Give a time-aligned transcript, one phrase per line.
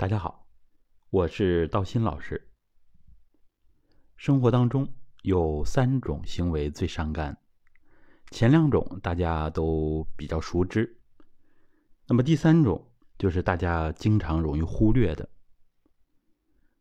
[0.00, 0.48] 大家好，
[1.10, 2.48] 我是道心老师。
[4.16, 4.88] 生活当中
[5.20, 7.36] 有三种行为最伤肝，
[8.30, 11.02] 前两种大家都比较熟知，
[12.06, 15.28] 那么第三种就是大家经常容易忽略的。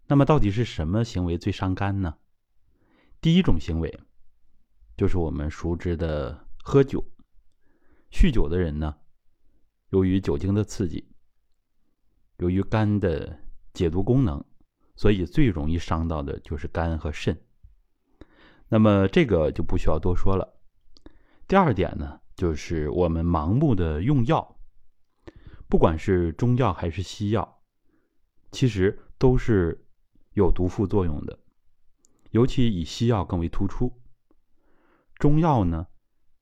[0.08, 2.20] 那么到底是什么行为最伤肝呢？
[3.20, 4.00] 第一种行为
[4.96, 7.04] 就是我们熟知的喝酒。
[8.14, 8.96] 酗酒的人呢，
[9.90, 11.09] 由于酒精的刺激。
[12.40, 13.40] 由于肝的
[13.74, 14.44] 解毒功能，
[14.96, 17.40] 所以最容易伤到的就是肝和肾。
[18.70, 20.62] 那么这个就不需要多说了。
[21.48, 24.58] 第二点呢，就是我们盲目的用药，
[25.68, 27.62] 不管是中药还是西药，
[28.52, 29.86] 其实都是
[30.34, 31.40] 有毒副作用的，
[32.32, 34.02] 尤其以西药更为突出。
[35.16, 35.88] 中药呢，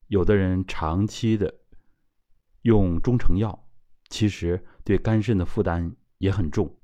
[0.07, 1.62] 有的人长期的
[2.62, 3.66] 用中成药。
[4.09, 6.79] 其实对肝肾的负担也很重。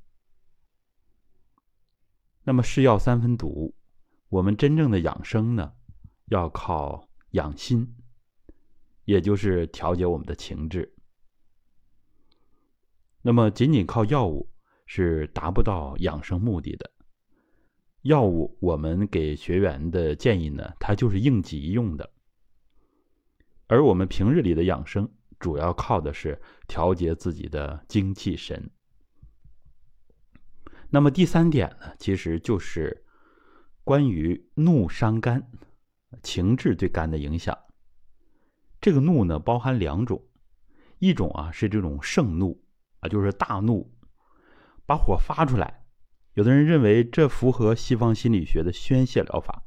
[2.43, 3.73] 那么是药三分毒，
[4.29, 5.73] 我们真正的养生呢，
[6.25, 7.95] 要靠养心，
[9.05, 10.93] 也就是调节我们的情志。
[13.21, 14.49] 那么仅仅靠药物
[14.85, 16.91] 是达不到养生目的的。
[18.01, 22.11] 药物我们给学员的建议呢，它就是应急用的，
[23.67, 25.09] 而我们平日里的养生。
[25.43, 28.71] 主要靠的是调节自己的精气神。
[30.89, 33.03] 那么第三点呢，其实就是
[33.83, 35.51] 关于怒伤肝，
[36.21, 37.57] 情志对肝的影响。
[38.79, 40.23] 这个怒呢，包含两种，
[40.99, 42.63] 一种啊是这种盛怒
[43.01, 43.93] 啊，就是大怒，
[44.85, 45.83] 把火发出来。
[46.35, 49.65] 有的人认为这符合西方心理学的宣泄疗法，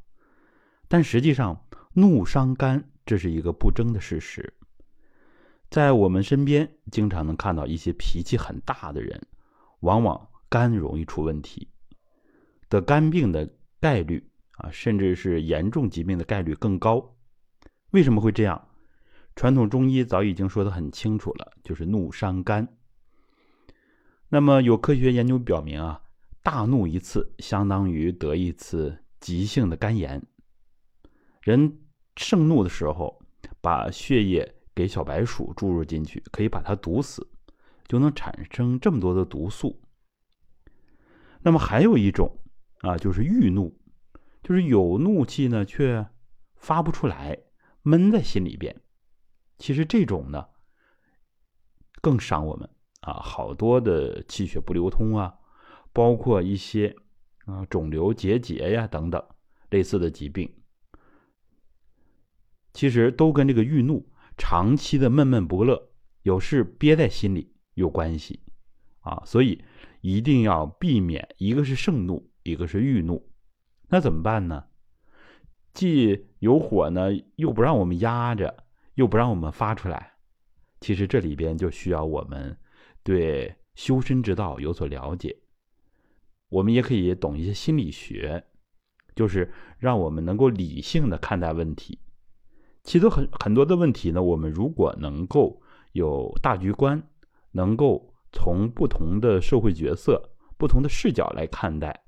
[0.89, 4.56] 但实际上怒伤肝，这是一个不争的事实。
[5.69, 9.21] 在我们身边，经常能看到一些脾气很大的人，
[9.81, 11.69] 往往肝容易出问题，
[12.69, 13.49] 得肝病的
[13.81, 17.17] 概率啊，甚至是严重疾病的概率更高。
[17.91, 18.69] 为什么会这样？
[19.35, 22.67] 传统中医早已经说得很清楚了，就是怒伤肝。
[24.29, 26.01] 那么有科学研究表明啊，
[26.43, 30.25] 大怒一次相当于得一次急性的肝炎。
[31.43, 31.81] 人
[32.17, 33.21] 盛怒的时候，
[33.61, 34.56] 把血液。
[34.77, 37.27] 给小白鼠注入进去，可以把它毒死，
[37.89, 39.81] 就能产生这么多的毒素。
[41.41, 42.39] 那么还有一种
[42.83, 43.75] 啊，就是郁怒，
[44.43, 46.07] 就是有怒气呢，却
[46.57, 47.39] 发不出来，
[47.81, 48.83] 闷在心里边。
[49.57, 50.47] 其实这种呢，
[52.03, 52.69] 更伤我们
[53.01, 55.39] 啊，好多的气血不流通啊，
[55.95, 56.95] 包括一些
[57.47, 59.27] 啊肿瘤结节呀等等
[59.71, 60.55] 类似的疾病，
[62.75, 64.07] 其实都跟这个郁怒。
[64.37, 65.91] 长期的闷闷不乐，
[66.23, 68.41] 有事憋在心里有关系，
[69.01, 69.65] 啊，所以
[70.01, 73.29] 一定要避免一个是盛怒，一个是郁怒，
[73.89, 74.65] 那怎么办呢？
[75.73, 78.65] 既有火呢，又不让我们压着，
[78.95, 80.13] 又不让我们发出来，
[80.81, 82.57] 其实这里边就需要我们
[83.03, 85.37] 对修身之道有所了解，
[86.49, 88.45] 我们也可以懂一些心理学，
[89.15, 91.99] 就是让我们能够理性的看待问题。
[92.87, 95.61] 其实很很多的问题呢，我们如果能够
[95.91, 97.03] 有大局观，
[97.51, 102.05] 能够从不同的社会角色、不同的视角来看待，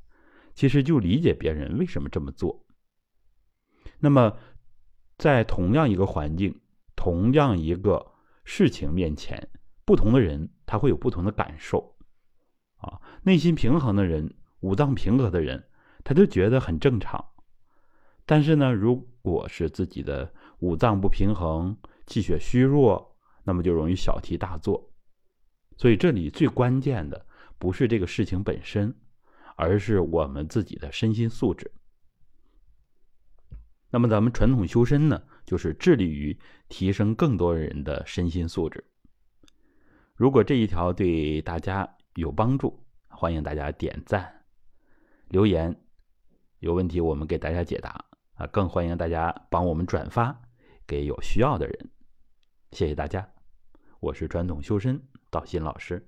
[0.54, 2.64] 其实就理解别人为什么这么做。
[3.98, 4.36] 那么，
[5.18, 6.60] 在同样一个环境、
[6.94, 8.12] 同样一个
[8.44, 9.50] 事情面前，
[9.84, 11.96] 不同的人他会有不同的感受。
[12.76, 15.68] 啊，内心平衡的人、五脏平和的人，
[16.04, 17.24] 他就觉得很正常。
[18.24, 21.76] 但是呢，如果是自己的五脏不平衡、
[22.06, 24.92] 气血虚弱，那么就容易小题大做。
[25.76, 27.26] 所以这里最关键的
[27.58, 28.94] 不是这个事情本身，
[29.56, 31.70] 而是我们自己的身心素质。
[33.90, 36.38] 那么咱们传统修身呢，就是致力于
[36.68, 38.84] 提升更多人的身心素质。
[40.14, 44.44] 如果这一条对大家有帮助，欢迎大家点赞、
[45.28, 45.80] 留言，
[46.58, 48.04] 有问题我们给大家解答。
[48.34, 50.40] 啊，更欢迎大家帮我们转发
[50.88, 51.90] 给有需要的人，
[52.72, 53.30] 谢谢大家，
[54.00, 54.98] 我是传统修身
[55.28, 56.07] 道心老师。